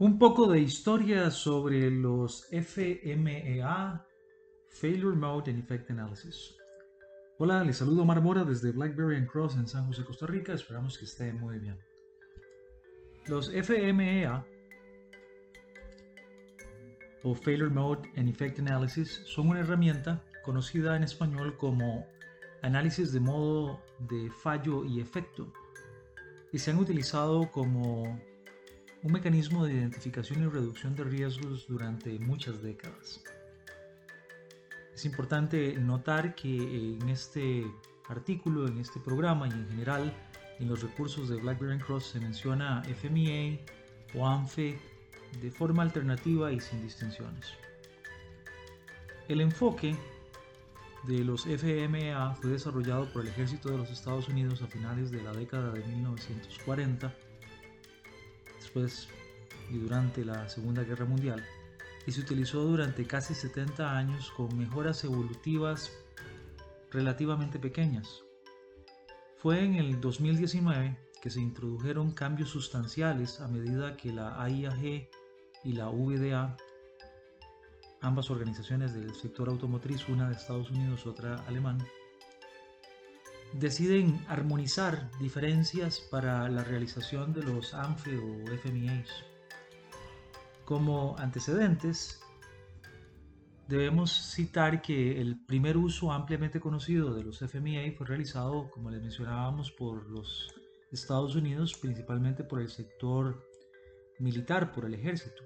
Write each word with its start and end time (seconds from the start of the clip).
Un 0.00 0.16
poco 0.16 0.46
de 0.46 0.60
historia 0.60 1.28
sobre 1.28 1.90
los 1.90 2.46
FMEA, 2.52 4.06
Failure 4.68 5.16
Mode 5.16 5.50
and 5.50 5.58
Effect 5.58 5.90
Analysis. 5.90 6.54
Hola, 7.38 7.64
les 7.64 7.78
saludo 7.78 8.04
Mar 8.04 8.20
Mora 8.22 8.44
desde 8.44 8.70
Blackberry 8.70 9.16
and 9.16 9.26
Cross 9.26 9.56
en 9.56 9.66
San 9.66 9.88
José, 9.88 10.04
Costa 10.04 10.28
Rica. 10.28 10.52
Esperamos 10.52 10.96
que 10.96 11.04
esté 11.04 11.32
muy 11.32 11.58
bien. 11.58 11.76
Los 13.26 13.50
FMEA 13.50 14.46
o 17.24 17.34
Failure 17.34 17.74
Mode 17.74 18.08
and 18.16 18.28
Effect 18.28 18.60
Analysis 18.60 19.20
son 19.26 19.48
una 19.48 19.60
herramienta 19.60 20.22
conocida 20.44 20.94
en 20.94 21.02
español 21.02 21.56
como 21.56 22.06
análisis 22.62 23.12
de 23.12 23.18
modo 23.18 23.82
de 23.98 24.30
fallo 24.30 24.84
y 24.84 25.00
efecto 25.00 25.52
y 26.52 26.58
se 26.60 26.70
han 26.70 26.78
utilizado 26.78 27.50
como 27.50 28.20
un 29.02 29.12
mecanismo 29.12 29.64
de 29.64 29.74
identificación 29.74 30.42
y 30.42 30.46
reducción 30.46 30.96
de 30.96 31.04
riesgos 31.04 31.66
durante 31.68 32.18
muchas 32.18 32.62
décadas. 32.62 33.22
Es 34.92 35.04
importante 35.04 35.74
notar 35.78 36.34
que 36.34 36.96
en 36.98 37.08
este 37.08 37.64
artículo, 38.08 38.66
en 38.66 38.78
este 38.78 38.98
programa 38.98 39.46
y 39.46 39.52
en 39.52 39.68
general 39.68 40.12
en 40.58 40.68
los 40.68 40.82
recursos 40.82 41.28
de 41.28 41.36
BlackBerry 41.36 41.78
Cross 41.78 42.06
se 42.06 42.20
menciona 42.20 42.82
FMEA 42.82 43.58
o 44.14 44.26
ANFE 44.26 44.76
de 45.40 45.50
forma 45.52 45.84
alternativa 45.84 46.50
y 46.50 46.58
sin 46.58 46.82
distinciones. 46.82 47.46
El 49.28 49.40
enfoque 49.40 49.94
de 51.04 51.22
los 51.22 51.44
FMEA 51.44 52.34
fue 52.34 52.50
desarrollado 52.50 53.12
por 53.12 53.22
el 53.22 53.28
ejército 53.28 53.70
de 53.70 53.78
los 53.78 53.90
Estados 53.90 54.28
Unidos 54.28 54.62
a 54.62 54.66
finales 54.66 55.12
de 55.12 55.22
la 55.22 55.32
década 55.32 55.70
de 55.70 55.86
1940 55.86 57.14
y 59.70 59.78
durante 59.78 60.24
la 60.24 60.48
Segunda 60.48 60.82
Guerra 60.84 61.04
Mundial 61.04 61.44
y 62.06 62.12
se 62.12 62.20
utilizó 62.20 62.62
durante 62.62 63.06
casi 63.06 63.34
70 63.34 63.96
años 63.96 64.30
con 64.36 64.56
mejoras 64.56 65.04
evolutivas 65.04 65.92
relativamente 66.90 67.58
pequeñas. 67.58 68.22
Fue 69.36 69.62
en 69.62 69.74
el 69.74 70.00
2019 70.00 70.96
que 71.20 71.30
se 71.30 71.40
introdujeron 71.40 72.12
cambios 72.12 72.50
sustanciales 72.50 73.40
a 73.40 73.48
medida 73.48 73.96
que 73.96 74.12
la 74.12 74.40
AIAG 74.42 75.10
y 75.64 75.72
la 75.72 75.88
VDA, 75.88 76.56
ambas 78.00 78.30
organizaciones 78.30 78.94
del 78.94 79.14
sector 79.14 79.48
automotriz, 79.48 80.08
una 80.08 80.28
de 80.28 80.36
Estados 80.36 80.70
Unidos, 80.70 81.06
otra 81.06 81.44
alemán, 81.46 81.78
deciden 83.52 84.24
armonizar 84.28 85.10
diferencias 85.20 86.00
para 86.00 86.48
la 86.48 86.64
realización 86.64 87.32
de 87.32 87.42
los 87.42 87.74
ANFE 87.74 88.18
o 88.18 88.46
FMEAs. 88.58 89.08
Como 90.64 91.16
antecedentes, 91.18 92.20
debemos 93.68 94.12
citar 94.32 94.82
que 94.82 95.20
el 95.20 95.44
primer 95.46 95.76
uso 95.76 96.12
ampliamente 96.12 96.60
conocido 96.60 97.14
de 97.14 97.24
los 97.24 97.38
FMEA 97.38 97.92
fue 97.96 98.06
realizado, 98.06 98.70
como 98.70 98.90
les 98.90 99.00
mencionábamos, 99.00 99.70
por 99.72 100.08
los 100.10 100.54
Estados 100.90 101.34
Unidos, 101.34 101.74
principalmente 101.74 102.44
por 102.44 102.60
el 102.60 102.68
sector 102.68 103.46
militar, 104.18 104.72
por 104.72 104.84
el 104.84 104.94
ejército. 104.94 105.42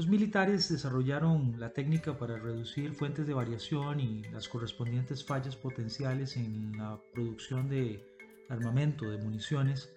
Los 0.00 0.08
militares 0.08 0.70
desarrollaron 0.70 1.56
la 1.58 1.74
técnica 1.74 2.16
para 2.16 2.38
reducir 2.38 2.94
fuentes 2.94 3.26
de 3.26 3.34
variación 3.34 4.00
y 4.00 4.22
las 4.32 4.48
correspondientes 4.48 5.22
fallas 5.22 5.56
potenciales 5.56 6.38
en 6.38 6.72
la 6.78 6.98
producción 7.12 7.68
de 7.68 8.02
armamento, 8.48 9.10
de 9.10 9.18
municiones, 9.18 9.92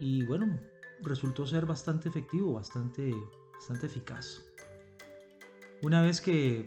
y 0.00 0.24
bueno, 0.24 0.58
resultó 1.02 1.46
ser 1.46 1.64
bastante 1.64 2.08
efectivo, 2.08 2.54
bastante, 2.54 3.14
bastante 3.54 3.86
eficaz. 3.86 4.44
Una 5.80 6.02
vez 6.02 6.20
que 6.20 6.64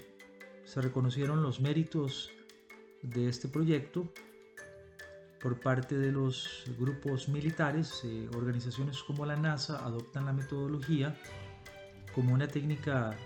se 0.64 0.80
reconocieron 0.80 1.44
los 1.44 1.60
méritos 1.60 2.32
de 3.02 3.28
este 3.28 3.50
proyecto 3.50 4.10
por 5.42 5.60
parte 5.60 5.98
de 5.98 6.14
los 6.14 6.64
grupos 6.80 7.28
militares, 7.28 8.04
eh, 8.06 8.30
organizaciones 8.34 9.04
como 9.04 9.26
la 9.26 9.36
NASA 9.36 9.84
adoptan 9.86 10.28
la 10.28 10.32
metodología 10.32 11.20
como 12.14 12.34
una 12.34 12.48
técnica 12.48 13.18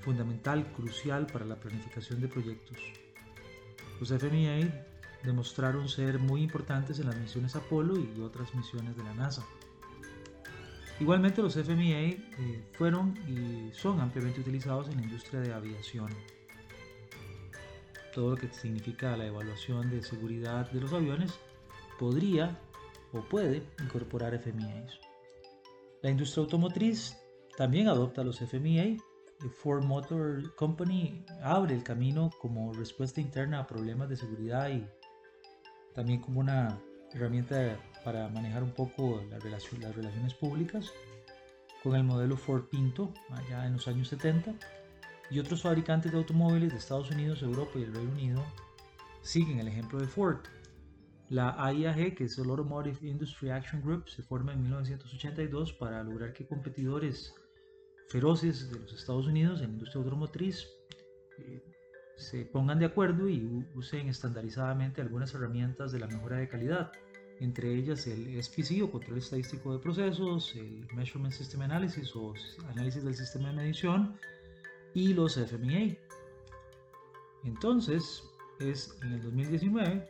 fundamental, 0.00 0.72
crucial 0.72 1.26
para 1.26 1.44
la 1.44 1.56
planificación 1.56 2.20
de 2.20 2.28
proyectos. 2.28 2.76
Los 4.00 4.10
FMEA 4.10 4.86
demostraron 5.22 5.88
ser 5.88 6.18
muy 6.18 6.42
importantes 6.42 6.98
en 6.98 7.06
las 7.06 7.16
misiones 7.16 7.54
Apolo 7.54 7.96
y 7.96 8.20
otras 8.20 8.54
misiones 8.54 8.96
de 8.96 9.04
la 9.04 9.14
NASA. 9.14 9.46
Igualmente 10.98 11.42
los 11.42 11.54
FMEA 11.54 12.00
eh, 12.00 12.64
fueron 12.72 13.16
y 13.28 13.72
son 13.72 14.00
ampliamente 14.00 14.40
utilizados 14.40 14.88
en 14.88 14.96
la 14.96 15.02
industria 15.02 15.40
de 15.40 15.52
aviación. 15.52 16.08
Todo 18.14 18.30
lo 18.30 18.36
que 18.36 18.48
significa 18.48 19.16
la 19.16 19.26
evaluación 19.26 19.90
de 19.90 20.02
seguridad 20.02 20.70
de 20.70 20.80
los 20.80 20.92
aviones 20.92 21.32
podría 21.98 22.58
o 23.12 23.20
puede 23.20 23.62
incorporar 23.80 24.38
FMEAs. 24.38 24.98
La 26.02 26.10
industria 26.10 26.42
automotriz 26.42 27.16
también 27.62 27.86
adopta 27.86 28.24
los 28.24 28.40
FMEA. 28.40 28.96
Ford 29.62 29.84
Motor 29.84 30.52
Company 30.56 31.24
abre 31.44 31.76
el 31.76 31.84
camino 31.84 32.28
como 32.40 32.72
respuesta 32.72 33.20
interna 33.20 33.60
a 33.60 33.68
problemas 33.68 34.08
de 34.08 34.16
seguridad 34.16 34.68
y 34.68 34.84
también 35.94 36.20
como 36.20 36.40
una 36.40 36.76
herramienta 37.12 37.78
para 38.04 38.28
manejar 38.30 38.64
un 38.64 38.72
poco 38.72 39.22
las 39.30 39.44
relaciones 39.94 40.34
públicas 40.34 40.90
con 41.84 41.94
el 41.94 42.02
modelo 42.02 42.36
Ford 42.36 42.64
Pinto 42.64 43.14
allá 43.30 43.64
en 43.64 43.74
los 43.74 43.86
años 43.86 44.08
70 44.08 44.56
y 45.30 45.38
otros 45.38 45.62
fabricantes 45.62 46.10
de 46.10 46.18
automóviles 46.18 46.72
de 46.72 46.78
Estados 46.78 47.12
Unidos, 47.12 47.42
Europa 47.42 47.78
y 47.78 47.84
el 47.84 47.94
Reino 47.94 48.10
Unido 48.10 48.44
siguen 49.20 49.60
el 49.60 49.68
ejemplo 49.68 50.00
de 50.00 50.08
Ford. 50.08 50.38
La 51.28 51.54
AIAG, 51.64 52.16
que 52.16 52.24
es 52.24 52.36
el 52.38 52.50
Automotive 52.50 53.08
Industry 53.08 53.50
Action 53.50 53.80
Group, 53.82 54.08
se 54.08 54.24
forma 54.24 54.52
en 54.52 54.62
1982 54.62 55.72
para 55.74 56.02
lograr 56.02 56.32
que 56.32 56.44
competidores 56.44 57.32
feroces 58.08 58.70
de 58.70 58.78
los 58.78 58.92
Estados 58.92 59.26
Unidos 59.26 59.60
en 59.60 59.68
la 59.68 59.72
industria 59.74 60.02
automotriz 60.02 60.68
eh, 61.38 61.62
se 62.16 62.44
pongan 62.44 62.78
de 62.78 62.86
acuerdo 62.86 63.28
y 63.28 63.66
usen 63.74 64.08
estandarizadamente 64.08 65.00
algunas 65.00 65.34
herramientas 65.34 65.92
de 65.92 65.98
la 65.98 66.06
mejora 66.06 66.36
de 66.36 66.48
calidad, 66.48 66.92
entre 67.40 67.74
ellas 67.74 68.06
el 68.06 68.40
SPC 68.42 68.82
o 68.82 68.90
control 68.90 69.18
estadístico 69.18 69.72
de 69.72 69.78
procesos, 69.80 70.54
el 70.54 70.86
Measurement 70.94 71.34
System 71.34 71.62
Analysis 71.62 72.14
o 72.14 72.34
análisis 72.68 73.02
del 73.02 73.14
sistema 73.14 73.48
de 73.48 73.54
medición 73.56 74.16
y 74.94 75.14
los 75.14 75.36
FMEA. 75.36 75.96
Entonces, 77.44 78.22
es 78.60 78.96
en 79.02 79.14
el 79.14 79.22
2019, 79.22 80.08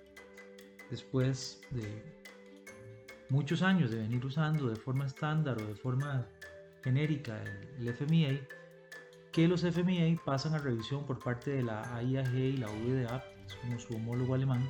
después 0.90 1.60
de 1.70 2.02
muchos 3.30 3.62
años 3.62 3.90
de 3.90 3.98
venir 3.98 4.24
usando 4.26 4.68
de 4.68 4.76
forma 4.76 5.06
estándar 5.06 5.56
o 5.62 5.66
de 5.66 5.74
forma 5.74 6.28
genérica, 6.82 7.42
el, 7.78 7.94
FMEA, 7.94 8.40
que 9.32 9.48
los 9.48 9.62
FMEA 9.62 10.16
pasan 10.24 10.54
a 10.54 10.58
revisión 10.58 11.06
por 11.06 11.18
parte 11.18 11.50
de 11.50 11.62
la 11.62 11.96
AIAG 11.96 12.34
y 12.34 12.56
la 12.56 12.68
VDA, 12.68 13.24
es 13.46 13.54
como 13.56 13.78
su 13.78 13.94
homólogo 13.94 14.34
alemán. 14.34 14.68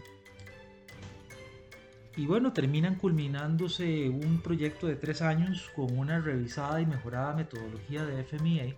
Y 2.17 2.27
bueno, 2.27 2.53
terminan 2.53 2.97
culminándose 2.97 4.11
un 4.11 4.41
proyecto 4.43 4.87
de 4.87 4.97
tres 4.97 5.23
años 5.23 5.71
con 5.75 5.97
una 5.99 6.21
revisada 6.21 6.81
y 6.81 6.87
mejorada 6.87 7.35
metodología 7.35 8.05
de 8.05 8.23
FMEA 8.23 8.75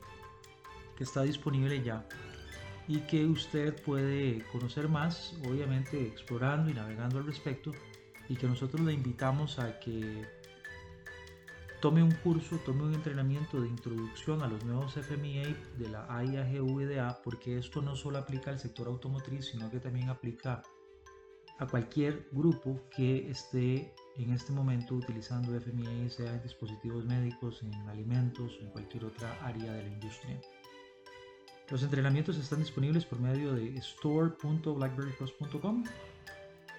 que 0.97 1.03
está 1.03 1.23
disponible 1.23 1.83
ya 1.83 2.07
y 2.87 2.99
que 3.01 3.25
usted 3.25 3.75
puede 3.83 4.45
conocer 4.53 4.89
más, 4.89 5.35
obviamente 5.49 6.07
explorando 6.07 6.71
y 6.71 6.75
navegando 6.75 7.19
al 7.19 7.27
respecto, 7.27 7.73
y 8.29 8.37
que 8.37 8.47
nosotros 8.47 8.83
le 8.83 8.93
invitamos 8.93 9.59
a 9.59 9.79
que 9.81 10.25
tome 11.85 12.03
un 12.03 12.13
curso, 12.13 12.57
tome 12.65 12.85
un 12.85 12.95
entrenamiento 12.95 13.61
de 13.61 13.69
introducción 13.69 14.43
a 14.43 14.49
los 14.49 14.65
nuevos 14.65 14.95
FMEA 14.95 15.55
de 15.77 15.91
la 15.91 16.07
AIAGVDA, 16.09 17.21
porque 17.23 17.59
esto 17.59 17.83
no 17.83 17.95
solo 17.95 18.17
aplica 18.17 18.51
al 18.51 18.59
sector 18.59 18.87
automotriz, 18.87 19.51
sino 19.51 19.71
que 19.71 19.81
también 19.81 20.09
aplica 20.09 20.63
a 21.59 21.67
cualquier 21.67 22.27
grupo 22.33 22.81
que 22.97 23.31
esté 23.31 23.93
en 24.17 24.33
este 24.33 24.55
momento 24.55 24.95
utilizando 24.95 25.53
FMEA, 25.61 26.09
sea 26.09 26.33
en 26.33 26.43
dispositivos 26.43 27.05
médicos, 27.05 27.63
en 27.63 27.75
alimentos 27.87 28.57
o 28.57 28.61
en 28.63 28.71
cualquier 28.71 29.05
otra 29.05 29.39
área 29.45 29.75
de 29.75 29.83
la 29.83 29.91
industria. 29.91 30.41
Los 31.69 31.83
entrenamientos 31.83 32.39
están 32.39 32.61
disponibles 32.61 33.05
por 33.05 33.21
medio 33.21 33.53
de 33.53 33.77
store.blackberrycross.com 33.77 35.85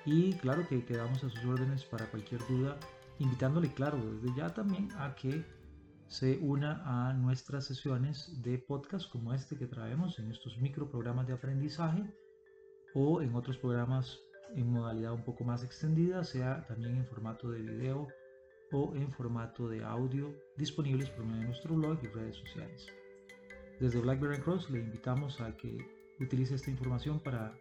y 0.07 0.33
claro 0.33 0.67
que 0.67 0.83
quedamos 0.83 1.23
a 1.23 1.29
sus 1.29 1.45
órdenes 1.45 1.83
para 1.83 2.07
cualquier 2.07 2.41
duda, 2.47 2.79
invitándole, 3.19 3.73
claro, 3.73 3.97
desde 3.97 4.35
ya 4.35 4.53
también 4.53 4.89
a 4.97 5.15
que 5.15 5.45
se 6.07 6.37
una 6.37 6.81
a 6.85 7.13
nuestras 7.13 7.65
sesiones 7.65 8.41
de 8.43 8.59
podcast 8.59 9.09
como 9.09 9.33
este 9.33 9.57
que 9.57 9.67
traemos 9.67 10.19
en 10.19 10.31
estos 10.31 10.57
microprogramas 10.59 11.27
de 11.27 11.33
aprendizaje 11.33 12.03
o 12.93 13.21
en 13.21 13.35
otros 13.35 13.57
programas 13.57 14.19
en 14.55 14.71
modalidad 14.71 15.13
un 15.13 15.23
poco 15.23 15.43
más 15.43 15.63
extendida, 15.63 16.23
sea 16.23 16.65
también 16.67 16.97
en 16.97 17.05
formato 17.07 17.49
de 17.49 17.61
video 17.61 18.07
o 18.71 18.95
en 18.95 19.11
formato 19.11 19.67
de 19.67 19.83
audio 19.83 20.33
disponibles 20.57 21.09
por 21.09 21.25
medio 21.25 21.41
de 21.41 21.47
nuestro 21.47 21.75
blog 21.75 21.99
y 22.03 22.07
redes 22.07 22.37
sociales. 22.37 22.87
Desde 23.79 23.99
Blackberry 23.99 24.39
Cross 24.39 24.69
le 24.69 24.79
invitamos 24.79 25.41
a 25.41 25.55
que 25.57 25.77
utilice 26.19 26.55
esta 26.55 26.71
información 26.71 27.19
para 27.19 27.53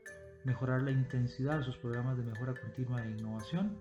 mejorar 0.45 0.83
la 0.83 0.93
intensidad 0.93 1.59
de 1.59 1.65
sus 1.65 1.77
programas 1.79 2.17
de 2.17 2.25
mejora 2.25 2.55
continua 2.55 3.05
e 3.05 3.11
innovación 3.11 3.79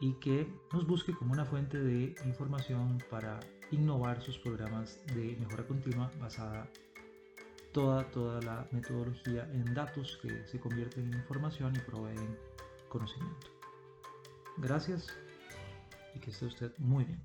y 0.00 0.14
que 0.14 0.46
nos 0.72 0.86
busque 0.86 1.12
como 1.12 1.32
una 1.32 1.44
fuente 1.44 1.78
de 1.78 2.14
información 2.24 3.02
para 3.10 3.40
innovar 3.70 4.22
sus 4.22 4.38
programas 4.38 5.00
de 5.14 5.36
mejora 5.38 5.66
continua 5.66 6.10
basada 6.20 6.68
toda, 7.72 8.10
toda 8.10 8.40
la 8.42 8.66
metodología 8.70 9.48
en 9.52 9.74
datos 9.74 10.18
que 10.22 10.46
se 10.46 10.58
convierten 10.58 11.12
en 11.12 11.14
información 11.14 11.74
y 11.76 11.80
proveen 11.80 12.38
conocimiento. 12.88 13.48
Gracias 14.56 15.08
y 16.14 16.20
que 16.20 16.30
esté 16.30 16.46
usted 16.46 16.72
muy 16.78 17.04
bien. 17.04 17.22